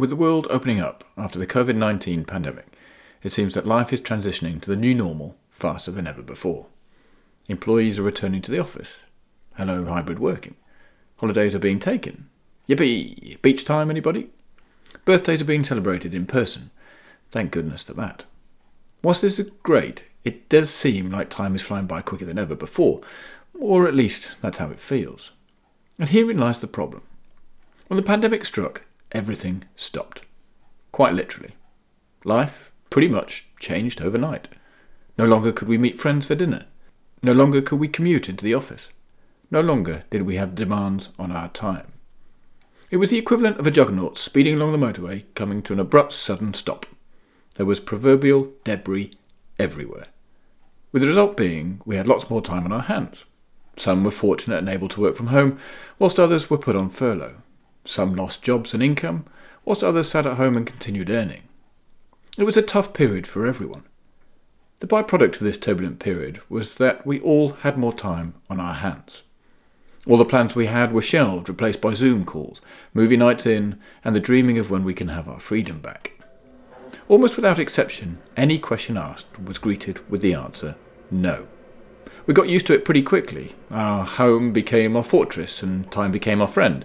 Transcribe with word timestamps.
With 0.00 0.08
the 0.08 0.16
world 0.16 0.46
opening 0.48 0.80
up 0.80 1.04
after 1.18 1.38
the 1.38 1.46
COVID 1.46 1.76
19 1.76 2.24
pandemic, 2.24 2.64
it 3.22 3.32
seems 3.32 3.52
that 3.52 3.66
life 3.66 3.92
is 3.92 4.00
transitioning 4.00 4.58
to 4.62 4.70
the 4.70 4.74
new 4.74 4.94
normal 4.94 5.36
faster 5.50 5.90
than 5.90 6.06
ever 6.06 6.22
before. 6.22 6.68
Employees 7.48 7.98
are 7.98 8.02
returning 8.02 8.40
to 8.40 8.50
the 8.50 8.58
office. 8.58 8.94
Hello, 9.58 9.84
hybrid 9.84 10.18
working. 10.18 10.54
Holidays 11.18 11.54
are 11.54 11.58
being 11.58 11.78
taken. 11.78 12.30
Yippee! 12.66 13.42
Beach 13.42 13.62
time, 13.62 13.90
anybody? 13.90 14.30
Birthdays 15.04 15.42
are 15.42 15.44
being 15.44 15.64
celebrated 15.64 16.14
in 16.14 16.24
person. 16.24 16.70
Thank 17.30 17.50
goodness 17.50 17.82
for 17.82 17.92
that. 17.92 18.24
Whilst 19.02 19.20
this 19.20 19.38
is 19.38 19.50
great, 19.62 20.04
it 20.24 20.48
does 20.48 20.70
seem 20.70 21.10
like 21.10 21.28
time 21.28 21.54
is 21.54 21.60
flying 21.60 21.84
by 21.84 22.00
quicker 22.00 22.24
than 22.24 22.38
ever 22.38 22.54
before, 22.54 23.02
or 23.52 23.86
at 23.86 23.94
least 23.94 24.28
that's 24.40 24.56
how 24.56 24.70
it 24.70 24.80
feels. 24.80 25.32
And 25.98 26.08
herein 26.08 26.38
lies 26.38 26.62
the 26.62 26.68
problem. 26.68 27.02
When 27.88 27.98
the 27.98 28.02
pandemic 28.02 28.46
struck, 28.46 28.86
everything 29.12 29.64
stopped. 29.76 30.22
Quite 30.92 31.14
literally. 31.14 31.54
Life 32.24 32.72
pretty 32.90 33.08
much 33.08 33.46
changed 33.58 34.00
overnight. 34.00 34.48
No 35.16 35.24
longer 35.24 35.52
could 35.52 35.68
we 35.68 35.78
meet 35.78 36.00
friends 36.00 36.26
for 36.26 36.34
dinner. 36.34 36.66
No 37.22 37.32
longer 37.32 37.60
could 37.60 37.78
we 37.78 37.88
commute 37.88 38.28
into 38.28 38.44
the 38.44 38.54
office. 38.54 38.88
No 39.50 39.60
longer 39.60 40.04
did 40.10 40.22
we 40.22 40.36
have 40.36 40.54
demands 40.54 41.10
on 41.18 41.32
our 41.32 41.48
time. 41.48 41.92
It 42.90 42.96
was 42.96 43.10
the 43.10 43.18
equivalent 43.18 43.58
of 43.58 43.66
a 43.66 43.70
juggernaut 43.70 44.18
speeding 44.18 44.54
along 44.54 44.72
the 44.72 44.78
motorway 44.78 45.24
coming 45.34 45.62
to 45.62 45.72
an 45.72 45.80
abrupt 45.80 46.12
sudden 46.12 46.54
stop. 46.54 46.86
There 47.54 47.66
was 47.66 47.80
proverbial 47.80 48.52
debris 48.64 49.12
everywhere. 49.58 50.06
With 50.92 51.02
the 51.02 51.08
result 51.08 51.36
being 51.36 51.80
we 51.84 51.96
had 51.96 52.08
lots 52.08 52.30
more 52.30 52.42
time 52.42 52.64
on 52.64 52.72
our 52.72 52.82
hands. 52.82 53.24
Some 53.76 54.02
were 54.04 54.10
fortunate 54.10 54.58
and 54.58 54.68
able 54.68 54.88
to 54.88 55.00
work 55.00 55.16
from 55.16 55.28
home, 55.28 55.58
whilst 55.98 56.18
others 56.18 56.50
were 56.50 56.58
put 56.58 56.76
on 56.76 56.88
furlough. 56.88 57.36
Some 57.84 58.14
lost 58.14 58.42
jobs 58.42 58.74
and 58.74 58.82
income, 58.82 59.24
whilst 59.64 59.82
others 59.82 60.08
sat 60.08 60.26
at 60.26 60.36
home 60.36 60.56
and 60.56 60.66
continued 60.66 61.10
earning. 61.10 61.42
It 62.38 62.44
was 62.44 62.56
a 62.56 62.62
tough 62.62 62.92
period 62.92 63.26
for 63.26 63.46
everyone. 63.46 63.84
The 64.80 64.86
byproduct 64.86 65.34
of 65.34 65.40
this 65.40 65.58
turbulent 65.58 65.98
period 65.98 66.40
was 66.48 66.76
that 66.76 67.06
we 67.06 67.20
all 67.20 67.50
had 67.50 67.76
more 67.76 67.92
time 67.92 68.34
on 68.48 68.60
our 68.60 68.74
hands. 68.74 69.22
All 70.06 70.16
the 70.16 70.24
plans 70.24 70.54
we 70.54 70.66
had 70.66 70.92
were 70.92 71.02
shelved, 71.02 71.48
replaced 71.48 71.82
by 71.82 71.92
Zoom 71.92 72.24
calls, 72.24 72.62
movie 72.94 73.18
nights 73.18 73.44
in, 73.44 73.78
and 74.02 74.16
the 74.16 74.20
dreaming 74.20 74.58
of 74.58 74.70
when 74.70 74.84
we 74.84 74.94
can 74.94 75.08
have 75.08 75.28
our 75.28 75.40
freedom 75.40 75.80
back. 75.80 76.12
Almost 77.08 77.36
without 77.36 77.58
exception, 77.58 78.18
any 78.36 78.58
question 78.58 78.96
asked 78.96 79.38
was 79.38 79.58
greeted 79.58 80.00
with 80.08 80.22
the 80.22 80.32
answer 80.34 80.76
no. 81.10 81.48
We 82.26 82.34
got 82.34 82.48
used 82.48 82.66
to 82.68 82.74
it 82.74 82.84
pretty 82.84 83.02
quickly. 83.02 83.54
Our 83.70 84.04
home 84.04 84.52
became 84.52 84.96
our 84.96 85.02
fortress, 85.02 85.62
and 85.62 85.90
time 85.90 86.12
became 86.12 86.40
our 86.40 86.48
friend. 86.48 86.84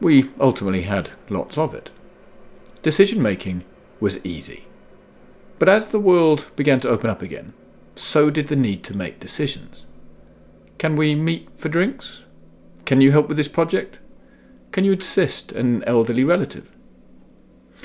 We 0.00 0.30
ultimately 0.38 0.82
had 0.82 1.10
lots 1.28 1.56
of 1.56 1.74
it. 1.74 1.90
Decision 2.82 3.22
making 3.22 3.64
was 4.00 4.24
easy. 4.24 4.64
But 5.58 5.68
as 5.68 5.88
the 5.88 6.00
world 6.00 6.44
began 6.54 6.80
to 6.80 6.88
open 6.88 7.08
up 7.08 7.22
again, 7.22 7.54
so 7.94 8.28
did 8.28 8.48
the 8.48 8.56
need 8.56 8.84
to 8.84 8.96
make 8.96 9.20
decisions. 9.20 9.86
Can 10.78 10.96
we 10.96 11.14
meet 11.14 11.48
for 11.56 11.70
drinks? 11.70 12.20
Can 12.84 13.00
you 13.00 13.10
help 13.10 13.28
with 13.28 13.38
this 13.38 13.48
project? 13.48 13.98
Can 14.70 14.84
you 14.84 14.92
assist 14.92 15.52
an 15.52 15.82
elderly 15.84 16.24
relative? 16.24 16.70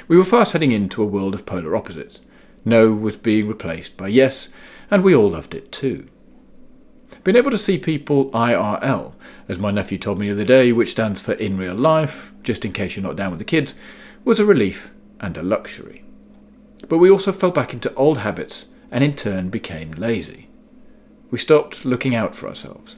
We 0.07 0.17
were 0.17 0.25
fast 0.25 0.51
heading 0.51 0.73
into 0.73 1.01
a 1.01 1.05
world 1.05 1.33
of 1.33 1.45
polar 1.45 1.75
opposites. 1.75 2.19
No 2.65 2.91
was 2.91 3.15
being 3.15 3.47
replaced 3.47 3.95
by 3.95 4.09
yes, 4.09 4.49
and 4.89 5.03
we 5.03 5.15
all 5.15 5.31
loved 5.31 5.55
it 5.55 5.71
too. 5.71 6.07
Being 7.23 7.37
able 7.37 7.51
to 7.51 7.57
see 7.57 7.77
people 7.77 8.29
IRL, 8.31 9.13
as 9.47 9.59
my 9.59 9.71
nephew 9.71 9.97
told 9.97 10.19
me 10.19 10.27
the 10.27 10.33
other 10.33 10.45
day, 10.45 10.71
which 10.71 10.91
stands 10.91 11.21
for 11.21 11.33
in 11.33 11.57
real 11.57 11.75
life, 11.75 12.33
just 12.43 12.65
in 12.65 12.73
case 12.73 12.95
you're 12.95 13.03
not 13.03 13.15
down 13.15 13.31
with 13.31 13.39
the 13.39 13.45
kids, 13.45 13.75
was 14.23 14.39
a 14.39 14.45
relief 14.45 14.91
and 15.19 15.37
a 15.37 15.43
luxury. 15.43 16.03
But 16.87 16.97
we 16.97 17.09
also 17.09 17.31
fell 17.31 17.51
back 17.51 17.73
into 17.73 17.93
old 17.95 18.19
habits 18.19 18.65
and 18.91 19.03
in 19.03 19.15
turn 19.15 19.49
became 19.49 19.91
lazy. 19.91 20.49
We 21.29 21.37
stopped 21.37 21.85
looking 21.85 22.13
out 22.13 22.35
for 22.35 22.47
ourselves. 22.47 22.97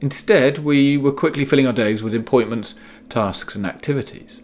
Instead, 0.00 0.58
we 0.58 0.96
were 0.96 1.10
quickly 1.10 1.44
filling 1.44 1.66
our 1.66 1.72
days 1.72 2.02
with 2.02 2.14
appointments, 2.14 2.76
tasks, 3.08 3.56
and 3.56 3.66
activities. 3.66 4.40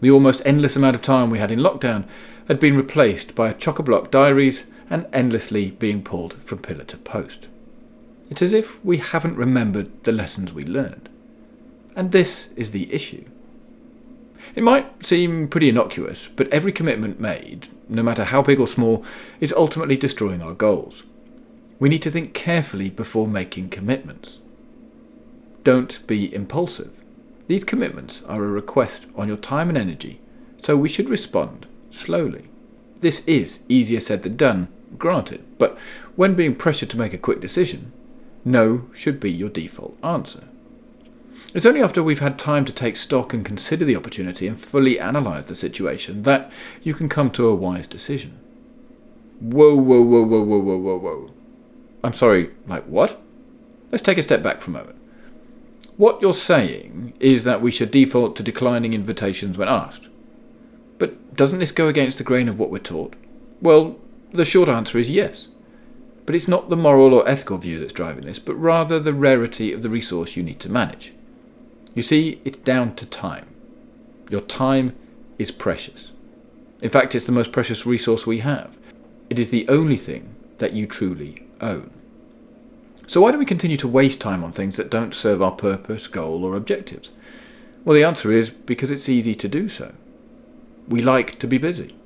The 0.00 0.10
almost 0.10 0.40
endless 0.46 0.76
amount 0.76 0.96
of 0.96 1.02
time 1.02 1.28
we 1.28 1.38
had 1.38 1.50
in 1.50 1.58
lockdown 1.58 2.06
had 2.48 2.58
been 2.58 2.76
replaced 2.76 3.34
by 3.34 3.52
chock 3.52 3.78
a 3.78 3.82
block 3.82 4.10
diaries 4.10 4.64
and 4.88 5.06
endlessly 5.12 5.72
being 5.72 6.02
pulled 6.02 6.32
from 6.34 6.58
pillar 6.58 6.84
to 6.84 6.96
post. 6.96 7.46
It's 8.30 8.42
as 8.42 8.52
if 8.52 8.82
we 8.84 8.98
haven't 8.98 9.36
remembered 9.36 10.04
the 10.04 10.12
lessons 10.12 10.52
we 10.52 10.64
learned. 10.64 11.08
And 11.96 12.12
this 12.12 12.48
is 12.54 12.70
the 12.70 12.92
issue. 12.94 13.24
It 14.54 14.62
might 14.62 15.04
seem 15.04 15.48
pretty 15.48 15.68
innocuous, 15.68 16.28
but 16.34 16.48
every 16.48 16.72
commitment 16.72 17.20
made, 17.20 17.68
no 17.88 18.02
matter 18.02 18.24
how 18.24 18.40
big 18.40 18.60
or 18.60 18.66
small, 18.66 19.04
is 19.40 19.52
ultimately 19.52 19.96
destroying 19.96 20.42
our 20.42 20.54
goals. 20.54 21.02
We 21.80 21.88
need 21.88 22.02
to 22.02 22.10
think 22.10 22.32
carefully 22.32 22.88
before 22.88 23.26
making 23.26 23.70
commitments. 23.70 24.38
Don't 25.64 26.06
be 26.06 26.32
impulsive. 26.32 26.90
These 27.48 27.64
commitments 27.64 28.22
are 28.28 28.44
a 28.44 28.48
request 28.48 29.06
on 29.16 29.28
your 29.28 29.36
time 29.36 29.68
and 29.68 29.76
energy, 29.76 30.20
so 30.62 30.76
we 30.76 30.88
should 30.88 31.10
respond 31.10 31.66
slowly. 31.90 32.48
This 33.00 33.26
is 33.26 33.60
easier 33.68 34.00
said 34.00 34.22
than 34.22 34.36
done, 34.36 34.68
granted, 34.98 35.42
but 35.58 35.76
when 36.16 36.34
being 36.34 36.54
pressured 36.54 36.90
to 36.90 36.98
make 36.98 37.12
a 37.12 37.18
quick 37.18 37.40
decision, 37.40 37.92
no 38.44 38.86
should 38.94 39.20
be 39.20 39.30
your 39.30 39.48
default 39.48 39.98
answer. 40.02 40.44
It's 41.52 41.66
only 41.66 41.82
after 41.82 42.02
we've 42.02 42.20
had 42.20 42.38
time 42.38 42.64
to 42.64 42.72
take 42.72 42.96
stock 42.96 43.34
and 43.34 43.44
consider 43.44 43.84
the 43.84 43.96
opportunity 43.96 44.46
and 44.46 44.60
fully 44.60 44.98
analyse 44.98 45.46
the 45.46 45.56
situation 45.56 46.22
that 46.22 46.50
you 46.82 46.94
can 46.94 47.08
come 47.08 47.30
to 47.32 47.48
a 47.48 47.54
wise 47.54 47.88
decision. 47.88 48.38
Whoa, 49.40 49.74
whoa, 49.74 50.02
whoa, 50.02 50.22
whoa, 50.22 50.42
whoa, 50.42 50.58
whoa, 50.58 50.76
whoa, 50.76 50.98
whoa. 50.98 51.30
I'm 52.04 52.12
sorry, 52.12 52.50
like 52.66 52.84
what? 52.84 53.20
Let's 53.90 54.02
take 54.02 54.18
a 54.18 54.22
step 54.22 54.42
back 54.42 54.60
for 54.60 54.70
a 54.70 54.74
moment. 54.74 54.96
What 55.96 56.22
you're 56.22 56.34
saying 56.34 57.14
is 57.20 57.44
that 57.44 57.60
we 57.60 57.70
should 57.70 57.90
default 57.90 58.36
to 58.36 58.42
declining 58.42 58.94
invitations 58.94 59.58
when 59.58 59.68
asked. 59.68 60.08
But 60.98 61.34
doesn't 61.34 61.58
this 61.58 61.72
go 61.72 61.88
against 61.88 62.18
the 62.18 62.24
grain 62.24 62.48
of 62.48 62.58
what 62.58 62.70
we're 62.70 62.78
taught? 62.78 63.14
Well, 63.60 63.98
the 64.32 64.44
short 64.44 64.68
answer 64.68 64.98
is 64.98 65.10
yes. 65.10 65.48
But 66.26 66.34
it's 66.34 66.48
not 66.48 66.68
the 66.68 66.76
moral 66.76 67.14
or 67.14 67.28
ethical 67.28 67.58
view 67.58 67.78
that's 67.78 67.92
driving 67.92 68.24
this, 68.24 68.38
but 68.38 68.54
rather 68.54 69.00
the 69.00 69.14
rarity 69.14 69.72
of 69.72 69.82
the 69.82 69.88
resource 69.88 70.36
you 70.36 70.42
need 70.42 70.60
to 70.60 70.70
manage. 70.70 71.12
You 71.94 72.02
see, 72.02 72.40
it's 72.44 72.58
down 72.58 72.94
to 72.96 73.06
time. 73.06 73.46
Your 74.30 74.40
time 74.42 74.94
is 75.38 75.50
precious. 75.50 76.12
In 76.80 76.88
fact, 76.88 77.14
it's 77.14 77.26
the 77.26 77.32
most 77.32 77.52
precious 77.52 77.84
resource 77.84 78.26
we 78.26 78.38
have. 78.38 78.78
It 79.28 79.38
is 79.38 79.50
the 79.50 79.68
only 79.68 79.96
thing 79.96 80.34
that 80.58 80.72
you 80.72 80.86
truly 80.86 81.42
own. 81.60 81.90
So, 83.06 83.20
why 83.20 83.32
do 83.32 83.38
we 83.38 83.44
continue 83.44 83.76
to 83.78 83.88
waste 83.88 84.20
time 84.20 84.44
on 84.44 84.52
things 84.52 84.76
that 84.76 84.90
don't 84.90 85.14
serve 85.14 85.42
our 85.42 85.50
purpose, 85.50 86.06
goal, 86.06 86.44
or 86.44 86.54
objectives? 86.54 87.10
Well, 87.84 87.94
the 87.94 88.04
answer 88.04 88.30
is 88.30 88.50
because 88.50 88.90
it's 88.90 89.08
easy 89.08 89.34
to 89.34 89.48
do 89.48 89.68
so. 89.68 89.92
We 90.86 91.02
like 91.02 91.38
to 91.40 91.46
be 91.46 91.58
busy. 91.58 91.96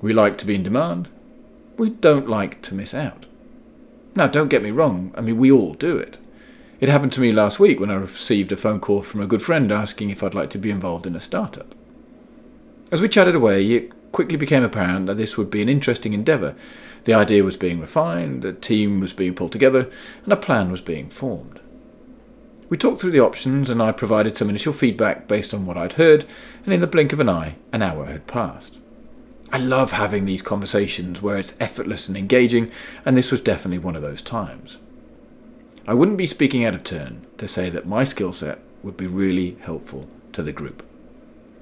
We 0.00 0.12
like 0.12 0.36
to 0.38 0.46
be 0.46 0.54
in 0.54 0.62
demand. 0.62 1.08
We 1.76 1.90
don't 1.90 2.28
like 2.28 2.62
to 2.62 2.74
miss 2.74 2.94
out. 2.94 3.26
Now, 4.16 4.28
don't 4.28 4.48
get 4.48 4.62
me 4.62 4.70
wrong, 4.70 5.12
I 5.16 5.20
mean, 5.20 5.38
we 5.38 5.50
all 5.50 5.74
do 5.74 5.96
it. 5.96 6.18
It 6.80 6.88
happened 6.88 7.12
to 7.14 7.20
me 7.20 7.32
last 7.32 7.58
week 7.58 7.80
when 7.80 7.90
I 7.90 7.94
received 7.94 8.52
a 8.52 8.56
phone 8.56 8.78
call 8.78 9.02
from 9.02 9.20
a 9.20 9.26
good 9.26 9.42
friend 9.42 9.72
asking 9.72 10.10
if 10.10 10.22
I'd 10.22 10.34
like 10.34 10.50
to 10.50 10.58
be 10.58 10.70
involved 10.70 11.06
in 11.06 11.16
a 11.16 11.20
startup. 11.20 11.74
As 12.92 13.00
we 13.00 13.08
chatted 13.08 13.34
away, 13.34 13.64
it 13.72 14.12
quickly 14.12 14.36
became 14.36 14.62
apparent 14.62 15.06
that 15.06 15.16
this 15.16 15.36
would 15.36 15.50
be 15.50 15.62
an 15.62 15.68
interesting 15.68 16.12
endeavour. 16.12 16.54
The 17.04 17.14
idea 17.14 17.42
was 17.42 17.56
being 17.56 17.80
refined, 17.80 18.44
a 18.44 18.52
team 18.52 19.00
was 19.00 19.12
being 19.12 19.34
pulled 19.34 19.52
together, 19.52 19.90
and 20.22 20.32
a 20.32 20.36
plan 20.36 20.70
was 20.70 20.80
being 20.80 21.08
formed. 21.08 21.58
We 22.68 22.76
talked 22.76 23.00
through 23.00 23.10
the 23.10 23.20
options, 23.20 23.68
and 23.68 23.82
I 23.82 23.90
provided 23.90 24.36
some 24.36 24.48
initial 24.48 24.72
feedback 24.72 25.26
based 25.26 25.52
on 25.52 25.66
what 25.66 25.76
I'd 25.76 25.94
heard, 25.94 26.24
and 26.64 26.72
in 26.72 26.80
the 26.80 26.86
blink 26.86 27.12
of 27.12 27.20
an 27.20 27.28
eye, 27.28 27.56
an 27.72 27.82
hour 27.82 28.04
had 28.04 28.26
passed. 28.26 28.78
I 29.54 29.58
love 29.58 29.92
having 29.92 30.24
these 30.24 30.42
conversations 30.42 31.22
where 31.22 31.38
it's 31.38 31.54
effortless 31.60 32.08
and 32.08 32.16
engaging, 32.16 32.72
and 33.04 33.16
this 33.16 33.30
was 33.30 33.40
definitely 33.40 33.78
one 33.78 33.94
of 33.94 34.02
those 34.02 34.20
times. 34.20 34.78
I 35.86 35.94
wouldn't 35.94 36.16
be 36.18 36.26
speaking 36.26 36.64
out 36.64 36.74
of 36.74 36.82
turn 36.82 37.24
to 37.38 37.46
say 37.46 37.70
that 37.70 37.86
my 37.86 38.02
skill 38.02 38.32
set 38.32 38.58
would 38.82 38.96
be 38.96 39.06
really 39.06 39.56
helpful 39.60 40.08
to 40.32 40.42
the 40.42 40.50
group. 40.50 40.84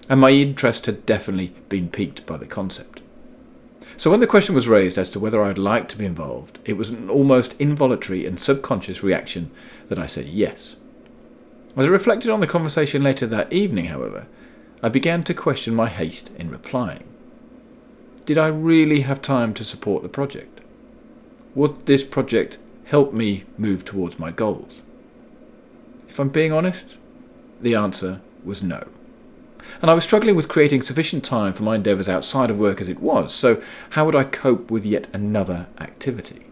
And 0.08 0.22
my 0.22 0.30
interest 0.30 0.86
had 0.86 1.04
definitely 1.04 1.48
been 1.68 1.90
piqued 1.90 2.24
by 2.24 2.38
the 2.38 2.46
concept. 2.46 3.02
So 3.98 4.10
when 4.10 4.20
the 4.20 4.26
question 4.26 4.54
was 4.54 4.68
raised 4.68 4.96
as 4.96 5.10
to 5.10 5.20
whether 5.20 5.42
I'd 5.42 5.58
like 5.58 5.90
to 5.90 5.98
be 5.98 6.06
involved, 6.06 6.60
it 6.64 6.78
was 6.78 6.88
an 6.88 7.10
almost 7.10 7.54
involuntary 7.58 8.24
and 8.24 8.40
subconscious 8.40 9.02
reaction 9.02 9.50
that 9.88 9.98
I 9.98 10.06
said 10.06 10.28
yes. 10.28 10.76
As 11.76 11.84
I 11.84 11.88
reflected 11.88 12.30
on 12.30 12.40
the 12.40 12.46
conversation 12.46 13.02
later 13.02 13.26
that 13.26 13.52
evening, 13.52 13.84
however, 13.84 14.28
I 14.82 14.88
began 14.88 15.24
to 15.24 15.34
question 15.34 15.74
my 15.74 15.90
haste 15.90 16.30
in 16.38 16.48
replying. 16.48 17.11
Did 18.24 18.38
I 18.38 18.46
really 18.46 19.00
have 19.00 19.20
time 19.20 19.52
to 19.54 19.64
support 19.64 20.04
the 20.04 20.08
project? 20.08 20.60
Would 21.56 21.86
this 21.86 22.04
project 22.04 22.56
help 22.84 23.12
me 23.12 23.44
move 23.58 23.84
towards 23.84 24.16
my 24.16 24.30
goals? 24.30 24.80
If 26.08 26.20
I'm 26.20 26.28
being 26.28 26.52
honest, 26.52 26.98
the 27.60 27.74
answer 27.74 28.20
was 28.44 28.62
no. 28.62 28.86
And 29.80 29.90
I 29.90 29.94
was 29.94 30.04
struggling 30.04 30.36
with 30.36 30.48
creating 30.48 30.82
sufficient 30.82 31.24
time 31.24 31.52
for 31.52 31.64
my 31.64 31.74
endeavours 31.74 32.08
outside 32.08 32.48
of 32.48 32.58
work 32.58 32.80
as 32.80 32.88
it 32.88 33.00
was, 33.00 33.34
so 33.34 33.60
how 33.90 34.06
would 34.06 34.14
I 34.14 34.22
cope 34.22 34.70
with 34.70 34.86
yet 34.86 35.08
another 35.12 35.66
activity? 35.80 36.46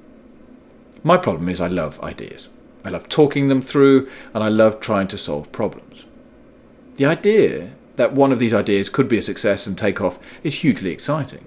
My 1.04 1.16
problem 1.16 1.48
is 1.48 1.60
I 1.60 1.68
love 1.68 2.00
ideas. 2.02 2.48
I 2.84 2.88
love 2.88 3.08
talking 3.08 3.46
them 3.48 3.62
through, 3.62 4.08
and 4.34 4.42
I 4.42 4.48
love 4.48 4.80
trying 4.80 5.06
to 5.08 5.18
solve 5.18 5.52
problems. 5.52 6.04
The 6.96 7.06
idea 7.06 7.70
that 7.94 8.12
one 8.12 8.32
of 8.32 8.40
these 8.40 8.54
ideas 8.54 8.88
could 8.88 9.08
be 9.08 9.18
a 9.18 9.22
success 9.22 9.68
and 9.68 9.78
take 9.78 10.00
off 10.00 10.18
is 10.42 10.56
hugely 10.56 10.90
exciting. 10.90 11.44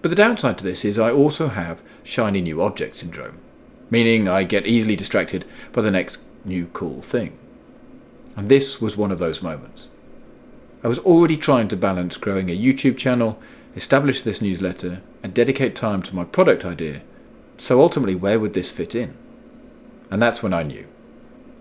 But 0.00 0.10
the 0.10 0.16
downside 0.16 0.58
to 0.58 0.64
this 0.64 0.84
is 0.84 0.98
I 0.98 1.10
also 1.10 1.48
have 1.48 1.82
shiny 2.04 2.40
new 2.40 2.62
object 2.62 2.96
syndrome, 2.96 3.38
meaning 3.90 4.28
I 4.28 4.44
get 4.44 4.66
easily 4.66 4.96
distracted 4.96 5.44
by 5.72 5.82
the 5.82 5.90
next 5.90 6.20
new 6.44 6.66
cool 6.72 7.02
thing. 7.02 7.36
And 8.36 8.48
this 8.48 8.80
was 8.80 8.96
one 8.96 9.10
of 9.10 9.18
those 9.18 9.42
moments. 9.42 9.88
I 10.84 10.88
was 10.88 11.00
already 11.00 11.36
trying 11.36 11.66
to 11.68 11.76
balance 11.76 12.16
growing 12.16 12.48
a 12.48 12.56
YouTube 12.56 12.96
channel, 12.96 13.40
establish 13.74 14.22
this 14.22 14.40
newsletter, 14.40 15.02
and 15.24 15.34
dedicate 15.34 15.74
time 15.74 16.02
to 16.02 16.14
my 16.14 16.22
product 16.24 16.64
idea. 16.64 17.02
So 17.56 17.80
ultimately, 17.80 18.14
where 18.14 18.38
would 18.38 18.54
this 18.54 18.70
fit 18.70 18.94
in? 18.94 19.16
And 20.10 20.22
that's 20.22 20.42
when 20.42 20.54
I 20.54 20.62
knew. 20.62 20.86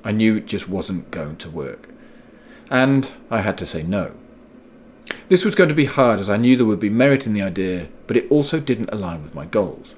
I 0.04 0.12
knew 0.12 0.38
it 0.38 0.46
just 0.46 0.70
wasn't 0.70 1.10
going 1.10 1.38
to 1.38 1.50
work. 1.50 1.90
And 2.70 3.12
I 3.32 3.42
had 3.42 3.58
to 3.58 3.66
say 3.66 3.82
no. 3.82 4.14
This 5.30 5.44
was 5.44 5.56
going 5.56 5.70
to 5.70 5.76
be 5.76 5.86
hard 5.86 6.20
as 6.20 6.30
I 6.30 6.38
knew 6.38 6.56
there 6.56 6.66
would 6.66 6.80
be 6.80 6.90
merit 6.90 7.26
in 7.26 7.34
the 7.34 7.42
idea, 7.42 7.88
but 8.08 8.18
it 8.18 8.30
also 8.32 8.60
didn't 8.60 8.94
align 8.94 9.24
with 9.24 9.36
my 9.36 9.46
goals. 9.46 9.94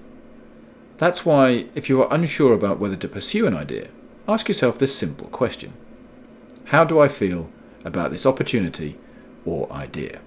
That's 0.98 1.26
why, 1.26 1.66
if 1.76 1.88
you 1.88 2.02
are 2.02 2.14
unsure 2.14 2.54
about 2.54 2.80
whether 2.80 2.96
to 2.98 3.08
pursue 3.08 3.48
an 3.48 3.56
idea, 3.56 3.88
ask 4.28 4.48
yourself 4.48 4.78
this 4.78 4.96
simple 4.96 5.28
question 5.28 5.74
How 6.66 6.84
do 6.84 7.00
I 7.00 7.08
feel 7.08 7.50
about 7.86 8.12
this 8.12 8.26
opportunity 8.26 8.98
or 9.46 9.72
idea? 9.72 10.20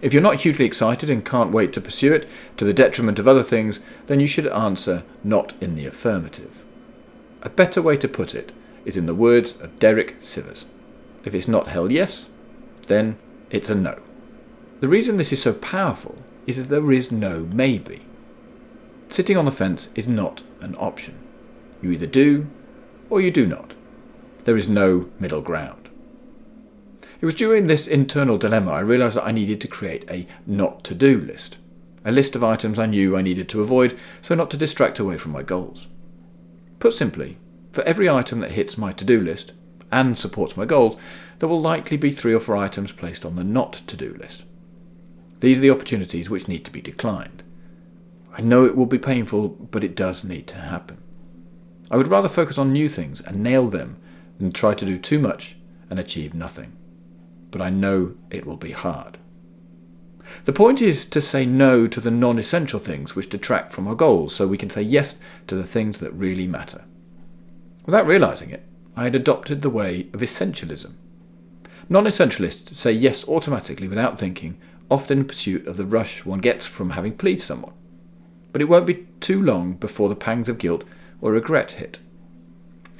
If 0.00 0.12
you're 0.12 0.22
not 0.22 0.40
hugely 0.40 0.64
excited 0.64 1.10
and 1.10 1.24
can't 1.24 1.52
wait 1.52 1.72
to 1.72 1.80
pursue 1.80 2.12
it 2.12 2.28
to 2.56 2.64
the 2.64 2.72
detriment 2.72 3.18
of 3.18 3.26
other 3.26 3.42
things, 3.42 3.80
then 4.06 4.20
you 4.20 4.28
should 4.28 4.46
answer 4.46 5.02
not 5.24 5.54
in 5.60 5.74
the 5.74 5.86
affirmative. 5.86 6.64
A 7.42 7.48
better 7.48 7.82
way 7.82 7.96
to 7.96 8.08
put 8.08 8.34
it 8.34 8.52
is 8.84 8.96
in 8.96 9.06
the 9.06 9.14
words 9.14 9.54
of 9.60 9.78
Derek 9.78 10.20
Sivers. 10.20 10.64
If 11.24 11.34
it's 11.34 11.48
not 11.48 11.68
hell 11.68 11.90
yes, 11.90 12.28
then 12.86 13.18
it's 13.50 13.70
a 13.70 13.74
no. 13.74 14.00
The 14.80 14.88
reason 14.88 15.16
this 15.16 15.32
is 15.32 15.42
so 15.42 15.52
powerful 15.52 16.18
is 16.46 16.56
that 16.56 16.68
there 16.68 16.92
is 16.92 17.10
no 17.10 17.48
maybe. 17.52 18.06
Sitting 19.08 19.36
on 19.36 19.44
the 19.44 19.52
fence 19.52 19.88
is 19.94 20.06
not 20.06 20.42
an 20.60 20.76
option. 20.78 21.14
You 21.82 21.90
either 21.90 22.06
do 22.06 22.48
or 23.10 23.20
you 23.20 23.30
do 23.30 23.46
not. 23.46 23.74
There 24.44 24.56
is 24.56 24.68
no 24.68 25.08
middle 25.18 25.40
ground. 25.40 25.88
It 27.20 27.26
was 27.26 27.34
during 27.34 27.66
this 27.66 27.88
internal 27.88 28.38
dilemma 28.38 28.70
I 28.70 28.80
realised 28.80 29.16
that 29.16 29.26
I 29.26 29.32
needed 29.32 29.60
to 29.62 29.68
create 29.68 30.08
a 30.10 30.26
not 30.46 30.84
to 30.84 30.94
do 30.94 31.20
list, 31.20 31.58
a 32.04 32.12
list 32.12 32.36
of 32.36 32.44
items 32.44 32.78
I 32.78 32.86
knew 32.86 33.16
I 33.16 33.22
needed 33.22 33.48
to 33.50 33.62
avoid 33.62 33.98
so 34.22 34.34
not 34.34 34.50
to 34.52 34.56
distract 34.56 34.98
away 34.98 35.18
from 35.18 35.32
my 35.32 35.42
goals. 35.42 35.88
Put 36.78 36.94
simply, 36.94 37.38
for 37.72 37.82
every 37.82 38.08
item 38.08 38.40
that 38.40 38.52
hits 38.52 38.78
my 38.78 38.92
to 38.92 39.04
do 39.04 39.20
list 39.20 39.52
and 39.90 40.16
supports 40.16 40.56
my 40.56 40.64
goals, 40.64 40.96
there 41.38 41.48
will 41.48 41.60
likely 41.60 41.96
be 41.96 42.10
three 42.10 42.34
or 42.34 42.40
four 42.40 42.56
items 42.56 42.92
placed 42.92 43.24
on 43.24 43.36
the 43.36 43.44
not 43.44 43.74
to 43.86 43.96
do 43.96 44.14
list. 44.18 44.42
These 45.40 45.58
are 45.58 45.62
the 45.62 45.70
opportunities 45.70 46.28
which 46.28 46.48
need 46.48 46.64
to 46.64 46.72
be 46.72 46.80
declined. 46.80 47.42
I 48.36 48.40
know 48.40 48.64
it 48.64 48.76
will 48.76 48.86
be 48.86 48.98
painful, 48.98 49.48
but 49.48 49.84
it 49.84 49.96
does 49.96 50.24
need 50.24 50.46
to 50.48 50.56
happen. 50.56 50.98
I 51.90 51.96
would 51.96 52.08
rather 52.08 52.28
focus 52.28 52.58
on 52.58 52.72
new 52.72 52.88
things 52.88 53.20
and 53.20 53.42
nail 53.42 53.68
them 53.68 53.96
than 54.38 54.52
try 54.52 54.74
to 54.74 54.84
do 54.84 54.98
too 54.98 55.18
much 55.18 55.56
and 55.90 55.98
achieve 55.98 56.34
nothing. 56.34 56.76
But 57.50 57.62
I 57.62 57.70
know 57.70 58.14
it 58.30 58.46
will 58.46 58.56
be 58.56 58.72
hard. 58.72 59.18
The 60.44 60.52
point 60.52 60.82
is 60.82 61.06
to 61.06 61.20
say 61.20 61.46
no 61.46 61.86
to 61.88 62.00
the 62.00 62.10
non 62.10 62.38
essential 62.38 62.78
things 62.78 63.16
which 63.16 63.30
detract 63.30 63.72
from 63.72 63.88
our 63.88 63.94
goals 63.94 64.34
so 64.34 64.46
we 64.46 64.58
can 64.58 64.70
say 64.70 64.82
yes 64.82 65.18
to 65.46 65.54
the 65.54 65.66
things 65.66 66.00
that 66.00 66.12
really 66.12 66.46
matter. 66.46 66.84
Without 67.86 68.06
realizing 68.06 68.50
it, 68.50 68.67
I 68.98 69.04
had 69.04 69.14
adopted 69.14 69.62
the 69.62 69.70
way 69.70 70.08
of 70.12 70.22
essentialism. 70.22 70.92
Non 71.88 72.04
essentialists 72.04 72.74
say 72.74 72.90
yes 72.90 73.26
automatically 73.28 73.86
without 73.86 74.18
thinking, 74.18 74.58
often 74.90 75.18
in 75.20 75.24
pursuit 75.24 75.68
of 75.68 75.76
the 75.76 75.86
rush 75.86 76.24
one 76.24 76.40
gets 76.40 76.66
from 76.66 76.90
having 76.90 77.16
pleased 77.16 77.46
someone. 77.46 77.74
But 78.50 78.60
it 78.60 78.68
won't 78.68 78.88
be 78.88 79.06
too 79.20 79.40
long 79.40 79.74
before 79.74 80.08
the 80.08 80.16
pangs 80.16 80.48
of 80.48 80.58
guilt 80.58 80.82
or 81.20 81.30
regret 81.30 81.70
hit. 81.72 82.00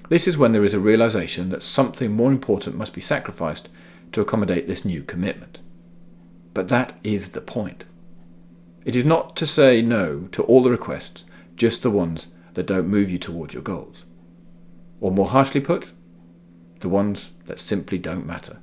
This 0.09 0.29
is 0.29 0.39
when 0.39 0.53
there 0.53 0.63
is 0.63 0.73
a 0.73 0.79
realization 0.79 1.49
that 1.49 1.65
something 1.65 2.13
more 2.13 2.31
important 2.31 2.77
must 2.77 2.95
be 2.95 3.01
sacrificed 3.01 3.69
to 4.13 4.21
accommodate 4.21 4.69
this 4.69 4.85
new 4.85 5.03
commitment. 5.03 5.59
But 6.55 6.69
that 6.69 6.93
is 7.03 7.31
the 7.31 7.41
point. 7.41 7.83
It 8.85 8.95
is 8.95 9.05
not 9.05 9.35
to 9.35 9.49
say 9.49 9.83
no 9.83 10.29
to 10.31 10.45
all 10.45 10.63
the 10.63 10.71
requests, 10.71 11.25
just 11.57 11.83
the 11.83 11.91
ones 11.91 12.29
that 12.55 12.67
don't 12.67 12.87
move 12.87 13.11
you 13.11 13.19
towards 13.19 13.53
your 13.53 13.65
goals. 13.65 14.05
Or 15.01 15.11
more 15.11 15.29
harshly 15.29 15.61
put, 15.61 15.93
the 16.81 16.89
ones 16.89 17.31
that 17.47 17.59
simply 17.61 17.99
don't 17.99 18.27
matter. 18.27 18.61